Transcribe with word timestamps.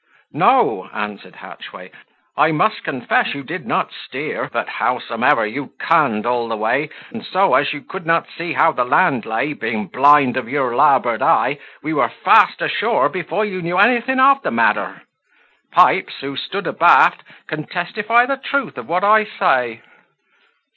"No," 0.33 0.89
answered 0.95 1.35
Hatchway; 1.35 1.91
"I 2.35 2.51
must 2.51 2.83
confess 2.83 3.35
you 3.35 3.43
did 3.43 3.67
not 3.67 3.91
steer; 3.93 4.49
but, 4.51 4.67
howsomever, 4.67 5.45
you 5.45 5.73
cunned 5.77 6.25
all 6.25 6.47
the 6.47 6.57
way, 6.57 6.89
and 7.11 7.23
so, 7.23 7.53
as 7.53 7.71
you 7.71 7.81
could 7.83 8.03
not 8.07 8.25
see 8.35 8.53
how 8.53 8.71
the 8.71 8.83
land 8.83 9.27
lay, 9.27 9.53
being 9.53 9.85
blind 9.85 10.37
of 10.37 10.49
your 10.49 10.75
larboard 10.75 11.21
eye, 11.21 11.59
we 11.83 11.93
were 11.93 12.09
fast 12.09 12.63
ashore 12.63 13.09
before 13.09 13.45
you 13.45 13.61
knew 13.61 13.77
anything 13.77 14.19
of 14.19 14.41
the 14.41 14.49
matter, 14.49 15.03
Pipes, 15.71 16.15
who 16.21 16.35
stood 16.35 16.65
abaft, 16.65 17.21
can 17.45 17.67
testify 17.67 18.25
the 18.25 18.37
truth 18.37 18.79
of 18.79 18.89
what 18.89 19.03
I 19.03 19.25
say." 19.25 19.83